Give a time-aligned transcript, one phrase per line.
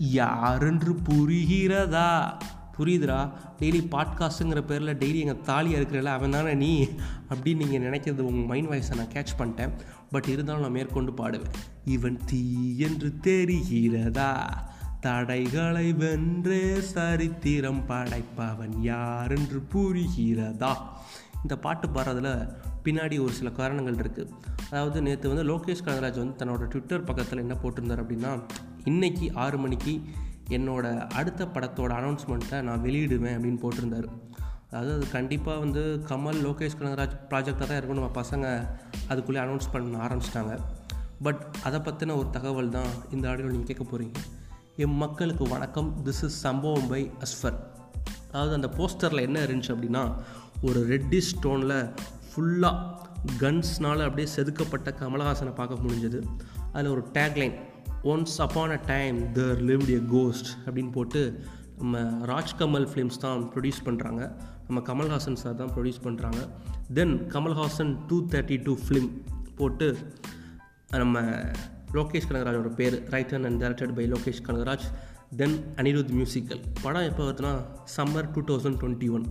[0.00, 2.38] யாரென்று புரிகிறதா?
[2.78, 3.30] புரியுதுடா.
[3.58, 6.88] டெய்லி பாட்காஸ்ட்டுங்கிற பேரில் டெய்லி எங்கள் தாலியாக இருக்கிறல அவன் தானே நீ?
[7.28, 9.70] அப்படின்னு நீங்கள் நினைக்கிறது உங்கள் மைண்ட் வாய்ஸை நான் கேட்ச் பண்ணிட்டேன்.
[10.10, 11.52] பட் இருந்தாலும் நான் மேற்கொண்டு பாடுவேன்.
[11.84, 14.50] இவன் தீ என்று தெரிகிறதா?
[15.00, 20.74] தடைகளை வென்றே சரித்திரம் படைப்பவன் யாரென்று புரிகிறதா?
[21.42, 22.52] இந்த பாட்டு பாடுறதுல
[22.84, 24.28] பின்னாடி ஒரு சில காரணங்கள் இருக்குது
[24.70, 28.42] அதாவது நேற்று வந்து லோகேஷ் கனகராஜ் வந்து தன்னோட ட்விட்டர் பக்கத்தில் என்ன போட்டிருந்தார் அப்படின்னா
[28.84, 30.00] இன்றைக்கி ஆறு மணிக்கு
[30.48, 34.08] என்னோட அடுத்த படத்தோட அனௌன்ஸ்மெண்ட்டை நான் வெளியிடுவேன் அப்படின்னு போட்டிருந்தார்.
[34.70, 38.68] அதாவது அது கண்டிப்பாக வந்து கமல் லோகேஷ் கனகராஜ் ப்ராஜெக்டாக தான் இருக்கும் நம்ம பசங்க
[39.08, 40.60] அதுக்குள்ளே அனௌன்ஸ் பண்ண ஆரம்பிச்சிட்டாங்க.
[41.22, 44.18] பட் அதை பற்றின ஒரு தகவல் தான் இந்த ஆடியோ நீங்கள் கேட்க போகிறீங்க
[44.76, 46.02] என் மக்களுக்கு வணக்கம்.
[46.04, 47.58] This is Sambavam by Asfar
[48.32, 50.12] அதாவது அந்த போஸ்டரில் என்ன இருந்துச்சு அப்படின்னா
[50.62, 51.92] ஒரு ரெட்டிஷ் ஸ்டோனில்
[52.28, 52.98] ஃபுல்லாக
[53.38, 56.22] கன்ஸ்னால் அப்படியே செதுக்கப்பட்ட கமலஹாசனை பார்க்க முடிஞ்சது.
[56.72, 57.58] அதில் ஒரு tagline
[58.04, 61.40] once upon a time there lived a ghost அப்படின்னு போட்டு
[61.78, 64.32] நம்ம ராஜ்கமல் ஃபிலிம்ஸ் தான் ப்ரொடியூஸ் பண்ணுறாங்க
[64.66, 66.48] நம்ம கமல்ஹாசன் சார் தான் ப்ரொடியூஸ் பண்ணுறாங்க
[66.94, 69.10] then Kamal Haasan two thirty two film
[69.56, 69.96] போட்டு
[70.90, 71.20] நம்ம
[71.92, 74.86] லோகேஷ் கனகராஜோட பேர் written and directed by Lokesh Kanagaraj.
[75.36, 77.64] Then Anirudh musical படம் எப்போ வருதுன்னா
[77.96, 79.26] summer two thousand twenty one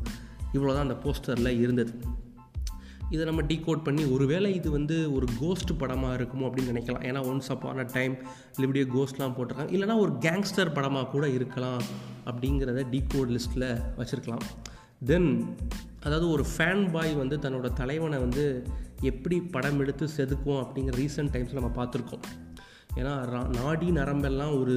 [0.53, 1.93] இவ்வளோ தான் அந்த போஸ்டரில் இருந்தது.
[3.13, 7.05] இதை நம்ம டீகோட் பண்ணி ஒருவேளை இது வந்து ஒரு கோஸ்ட் படமாக இருக்குமோ அப்படின்னு நினைக்கலாம்.
[7.09, 8.15] ஏன்னா ஒன்ஸ் அப்பான டைம்
[8.63, 9.73] இப்படியே கோஸ்ட்லாம் போட்டிருக்காங்க.
[9.77, 11.81] இல்லைனா ஒரு கேங்ஸ்டர் படமாக கூட இருக்கலாம்
[12.31, 14.45] அப்படிங்கிறத டீகோட் லிஸ்ட்டில் வச்சுருக்கலாம்.
[15.09, 15.29] தென்
[16.05, 18.45] அதாவது ஒரு ஃபேன் பாய் வந்து தன்னோட தலைவனை வந்து
[19.11, 22.23] எப்படி படம் எடுத்து செதுக்குவோம் அப்படிங்கிற ரீசெண்ட் டைம்ஸில் நம்ம பார்த்துருக்கோம்.
[23.01, 23.15] ஏன்னா
[23.59, 24.75] நாடி நரம்பெல்லாம் ஒரு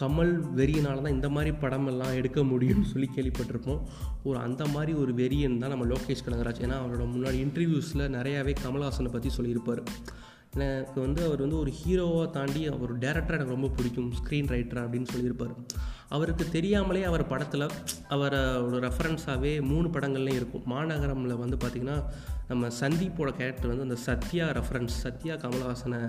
[0.00, 3.80] கமல் வெறியினால தான் இந்த மாதிரி படமெல்லாம் எடுக்க முடியும்னு சொல்லி கேள்விப்பட்டிருப்போம்.
[4.28, 6.62] ஒரு அந்த மாதிரி ஒரு வெறியன் தான் நம்ம லோகேஷ் கனகராஜ்.
[6.66, 9.82] ஏன்னா அவரோட முன்னாடி இன்டர்வியூஸில் நிறையாவே கமல்ஹாசனை பற்றி சொல்லியிருப்பார்.
[10.56, 15.08] எனக்கு வந்து அவர் வந்து ஒரு ஹீரோவாக தாண்டி அவர் டேரக்டராக எனக்கு ரொம்ப பிடிக்கும் ஸ்க்ரீன் ரைட்டர் அப்படின்னு
[15.14, 15.52] சொல்லியிருப்பார்.
[16.16, 17.66] அவருக்கு தெரியாமலே அவர் படத்தில்
[18.14, 20.64] அவரை ஒரு ரெஃபரன்ஸாகவே மூணு படங்கள்லேயும் இருக்கும்.
[20.74, 21.98] மாநகரமில் வந்து பார்த்திங்கன்னா
[22.50, 26.00] நம்ம சந்தீப்போட கேரக்டர் வந்து அந்த சத்யா ரெஃபரன்ஸ் சத்யா கமல்ஹாசனை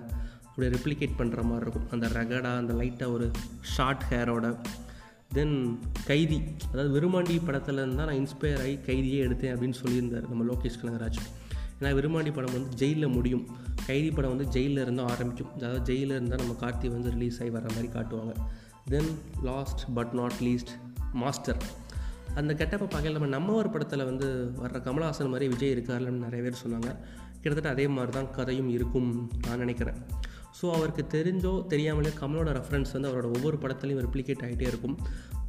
[0.59, 1.89] அப்படியே ரெப்ளிகேட் பண்ணுற மாதிரி இருக்கும்.
[1.91, 3.31] அந்த ரகடாக அந்த லைட்டாக ஒரு
[3.73, 4.47] ஷார்ட் ஹேரோட
[5.35, 6.39] தென் கைதி
[6.71, 11.19] அதாவது விருமாண்டி படத்துலேருந்து தான் நான் இன்ஸ்பயர் ஆகி கைதியே எடுத்தேன் அப்படின்னு சொல்லியிருந்தார் நம்ம லோகேஷ் கனகராஜ்.
[11.79, 13.45] ஏன்னா விருமாண்டி படம் வந்து ஜெயிலில் முடியும்.
[13.85, 15.53] கைதி படம் வந்து ஜெயிலில் இருந்தால் ஆரம்பிக்கும்.
[15.55, 18.35] அதாவது ஜெயிலில் இருந்தால் நம்ம கார்த்தி வந்து ரிலீஸ் ஆகி வர மாதிரி காட்டுவாங்க.
[18.89, 19.11] Then
[19.43, 20.73] last but not least
[21.13, 21.61] Master
[22.35, 24.27] அந்த கெட்டப்பை பார்க்கல நம்ம நம்ம ஒரு படத்தில் வந்து
[24.63, 26.91] வர்ற கமலஹாசன் மாதிரி விஜய் இருக்காருன்னு நிறைய பேர் சொன்னாங்க.
[27.41, 29.99] கிட்டத்தட்ட அதே மாதிரி தான் கதையும் இருக்கும் நான் நினைக்கிறேன்.
[30.61, 34.97] ஸோ அவருக்கு தெரிஞ்சோ தெரியாமலே கமலோட ரெஃபரன்ஸ் வந்து அவரோட ஒவ்வொரு படத்துலையும் ரெப்ளிகேட் ஆகிட்டே இருக்கும்.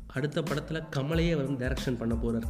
[0.06, 2.48] அடுத்த படத்தில் கமலையே அவர் வந்து டைரக்ஷன் பண்ண போகிறார்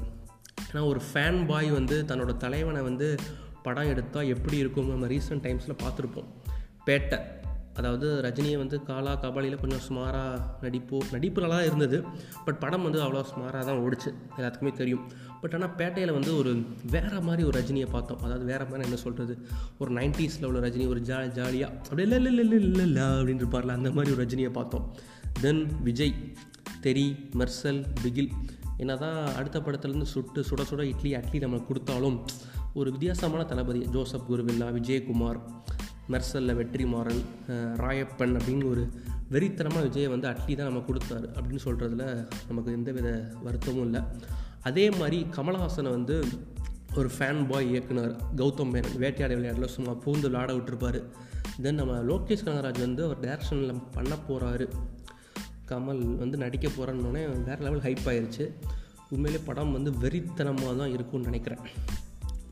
[0.73, 3.17] ஏன்னா ஒரு ஃபேன் பாய் வந்து தன்னோட தலைவனை வந்து
[3.63, 6.29] படம் எடுத்தால் எப்படி இருக்கும் நம்ம ரீசெண்ட் டைம்ஸில் பார்த்துருப்போம்.
[6.87, 7.19] பேட்டை.
[7.81, 11.99] அதாவது ரஜினியை வந்து காலா கபாலியில் கொஞ்சம் சுமாராக நடிப்போ நடிப்பு நல்லா இருந்தது.
[12.47, 14.13] பட் படம் வந்து அவ்வளோ சுமாராக தான் ஓடிச்சு.
[14.39, 15.05] எல்லாத்துக்குமே தெரியும்.
[15.43, 16.51] பட் ஆனால் பேட்டையில் வந்து ஒரு
[16.95, 18.21] வேறு மாதிரி ஒரு ரஜினியை பார்த்தோம்.
[18.27, 19.35] அதாவது வேறு மாதிரி என்ன சொல்கிறது
[19.83, 23.77] ஒரு நைன்ட்டீஸில் உள்ள ரஜினி ஒரு ஜா ஜாலியாக அப்படியே இல்லை இல்லை இல்லை இல்லை இல்லை அப்படின்னு இருப்பார்ல
[23.79, 24.87] அந்த மாதிரி ஒரு ரஜினியை பார்த்தோம்.
[25.45, 26.15] தென் விஜய்
[26.87, 27.07] தெரி
[27.41, 28.31] மெர்சல் பிகில்
[28.83, 32.17] என்ன தான் அடுத்த படத்துலேருந்து சுட்டு சுட சுட இட்லி அட்லி நம்ம கொடுத்தாலும்
[32.81, 35.41] ஒரு வித்தியாசமான தளபதி ஜோசப் குருவில்லா விஜயகுமார்.
[36.13, 37.23] மெர்சலில் வெற்றி மாறன்
[37.83, 38.83] ராயப்பன் அப்படின்னு ஒரு
[39.35, 42.05] வெறித்தனமாக விஜயை வந்து அட்லி தான் நம்ம கொடுத்தாரு அப்படின்னு சொல்கிறதுல
[42.49, 43.09] நமக்கு எந்தவித
[43.45, 44.01] வருத்தமும் இல்லை.
[44.69, 46.17] அதே மாதிரி கமலஹாசனை வந்து
[46.97, 51.01] ஒரு ஃபேன் பாய் இயக்குனர் கௌதம் மேனன் வேட்டையாட விளையாடல சும்மா பூந்து விளாட விட்டுருப்பார்.
[51.63, 54.67] தென் நம்ம லோகேஷ் கனகராஜ் வந்து அவர் டேரக்ஷனில் பண்ண போகிறாரு
[55.71, 58.45] கமல் வந்து நடிக்க போகிறன்னொடனே வேறு லெவல் ஹைப் ஆயிடுச்சு
[59.15, 61.63] உண்மையிலே படம் வந்து வெறித்தனமாக தான் இருக்கும்னு நினைக்கிறேன்.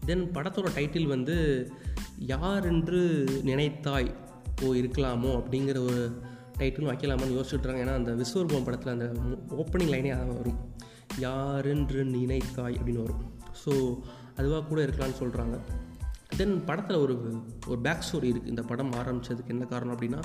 [0.07, 1.37] தென் படத்தோட டைட்டில் வந்து
[2.19, 4.15] யார் என்று நினைத்தாய்
[4.63, 6.21] ஓ இருக்கலாமோ அப்படிங்கிற ஒரு
[6.59, 9.07] டைட்டிலும் வைக்கலாமான்னு யோசிச்சுட்றாங்க ஏன்னா அந்த விஸ்வரூபம் படத்தில் அந்த
[9.55, 10.75] ஓப்பனிங் லைனே வரும்.
[11.19, 13.33] யார் என்று நினைத்தாய் அப்படின்னு வரும்.
[13.65, 13.99] ஸோ
[14.37, 15.59] அதுவாக கூட இருக்கலாம்னு சொல்கிறாங்க
[16.37, 20.21] தென் படத்தில் ஒரு ஒரு பேக் ஸ்டோரி இருக்குது இந்த படம் ஆரம்பித்ததுக்கு என்ன காரணம் அப்படின்னா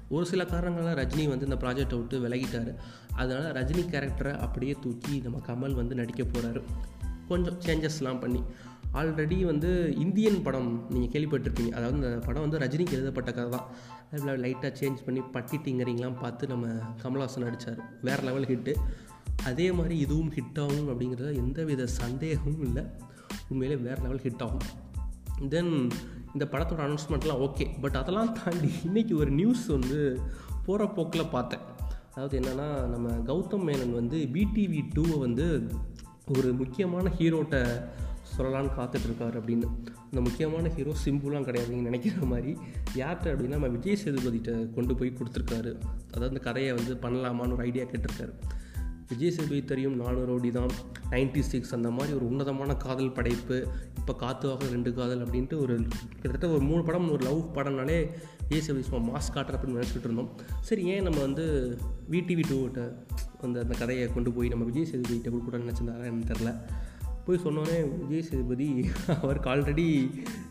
[0.08, 2.74] ஒரு சில காரணங்களால் ரஜினி வந்து இந்த ப்ராஜெக்டை விட்டு விலகிட்டார்.
[3.12, 6.62] அதனால் ரஜினி கேரக்டரை அப்படியே தூக்கி நம்ம கமல் வந்து நடிக்க போகிறாரு
[7.28, 8.42] கொஞ்சம் சேஞ்சஸ்லாம் பண்ணி.
[8.92, 11.70] ஆல்ரெடி வந்து இந்தியன் படம் நீங்கள் கேள்விப்பட்டிருப்பீங்க.
[11.70, 13.66] அதாவது இந்த படம் வந்து ரஜினிக்கு எழுதப்பட்ட கதை தான்
[14.12, 16.66] அதில் லைட்டாக சேஞ்ச் பண்ணி பட்டி டிங்கரிங்லாம் பார்த்து நம்ம
[17.02, 18.74] கமல்ஹாசன் நடித்தார் வேறு லெவல் ஹிட்டு
[19.44, 22.84] அதே மாதிரி இதுவும் ஹிட் ஆகும் அப்படிங்கிறத எந்தவித சந்தேகமும் இல்லை.
[23.48, 24.66] உண்மையிலே வேறு லெவல் ஹிட் ஆகும்.
[25.48, 25.90] தென்
[26.34, 30.20] இந்த படத்தோட அனௌன்ஸ்மெண்ட்லாம் ஓகே பட் அதெல்லாம் தாண்டி இன்றைக்கி ஒரு நியூஸ் வந்து
[30.66, 31.60] போகிற போக்கில் பார்த்தேன்.
[32.10, 35.69] அதாவது என்னென்னா நம்ம கௌதம் மேனன் வந்து பிடிவி டூவை வந்து
[36.38, 37.82] ஒரு முக்கியமான ஹீரோட்ட
[38.38, 39.69] சொல்லலான்னு காத்துட்ருக்காரு அப்படின்னு.
[40.04, 42.56] அந்த முக்கியமான ஹீரோ சிம்புலாம் கிடையாதுன்னு நினைக்கிற மாதிரி.
[42.94, 45.72] யார்கிட்ட அப்படின்னா நம்ம விஜய் சேதுபதிகிட்ட கொண்டு போய் கொடுத்துருக்காரு.
[46.06, 48.32] அதாவது அந்த கதையை வந்து பண்ணலாமான்னு ஒரு ஐடியா கேட்டிருக்காரு.
[49.08, 50.70] விஜய் சேதுபதி தெரியும் நானூறு ரோடி தான்
[51.10, 53.56] நைன்டி சிக்ஸ் அந்த மாதிரி ஒரு உன்னதமான காதல் படைப்பு
[53.98, 55.74] இப்போ காத்துவாக ரெண்டு காதல் அப்படின்ட்டு ஒரு
[56.20, 57.98] கிட்டத்தட்ட ஒரு மூணு படம் ஒரு லவ் படம்னாலே
[58.48, 60.30] விஜய் சேவை சும்மா மாஸ் காட்டுற அப்படின்னு நினச்சிட்டு இருந்தோம்.
[60.60, 61.44] சரி ஏன் நம்ம வந்து
[62.10, 62.80] விடிவி டூட்ட
[63.42, 66.52] அந்த அந்த கதையை கொண்டு போய் நம்ம விஜய் சேதுபதிகிட்ட கொடுக்கூடாதுன்னு நினச்சிருந்தாரா எனக்கு தெரில
[67.26, 68.68] போய் சொன்னோன்னே விஜய் சேதுபதி
[69.22, 69.86] அவருக்கு ஆல்ரெடி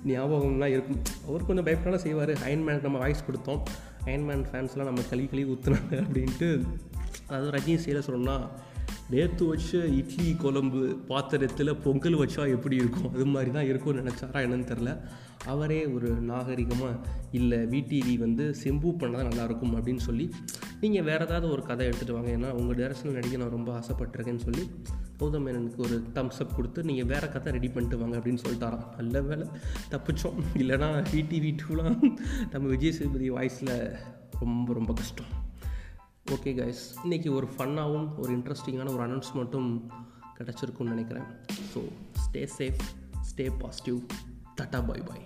[0.07, 1.01] ஞாபகம்லாம் இருக்கும்.
[1.27, 2.33] அவர் கொஞ்சம் பயப்படாத செய்வார்.
[2.47, 3.61] அயன்மேனுக்கு நம்ம வாய்ஸ் கொடுத்தோம்.
[4.05, 6.49] அயன்மேன் ஃபேன்ஸ்லாம் நம்ம கழுவி கழுவி ஊற்றுனாங்க அப்படின்ட்டு
[7.27, 8.37] அதாவது ரஜினி செய்ய சொல்லணும்னா
[9.09, 10.79] நேற்று வச்ச இட்லி குழம்பு
[11.09, 13.13] பாத்திரத்தில் பொங்கல் வச்சா எப்படி இருக்கும்?
[13.13, 14.91] அது மாதிரி தான் இருக்கும்னு நினச்சாரா என்னன்னு தெரில
[15.45, 16.99] அவரே ஒரு நாகரிகமாக
[17.31, 20.25] இல்லை விடிவி வந்து செம்பு பண்ணால் நல்லாயிருக்கும் அப்படின்னு சொல்லி
[20.81, 22.29] நீங்கள் வேறு ஏதாவது ஒரு கதை எடுத்துகிட்டு வாங்க.
[22.37, 24.63] ஏன்னா உங்கள் டேரக்ஷனில் நடிக்க நான் ரொம்ப ஆசைப்பட்டிருக்கேன்னு சொல்லி
[25.19, 28.87] கௌதம் மேனனுக்கு ஒரு தம்ஸ் அப் கொடுத்து நீங்கள் வேறு கதை ரெடி பண்ணிட்டு வாங்க அப்படின்னு சொல்லிட்டாராம்.
[28.97, 29.47] நல்ல வேலை
[29.91, 30.39] தப்பிச்சோம்.
[30.55, 31.99] இல்லைனா விடிவி டூலாம்
[32.51, 33.75] நம்ம விஜய் சேதுபதி வாய்ஸில்
[34.39, 35.31] ரொம்ப ரொம்ப கஷ்டம்.
[36.25, 39.69] ஓகே கைஸ் இன்றைக்கி ஒரு ஃபன்னாகவும் ஒரு இன்ட்ரெஸ்டிங்கான ஒரு அனௌன்ஸ்மெண்ட்டும்
[40.37, 41.27] கிடச்சிருக்குன்னு நினைக்கிறேன்.
[41.73, 41.79] So
[42.25, 42.81] stay safe
[43.21, 43.99] stay positive
[44.61, 45.23] தட்டா பாய் பாய்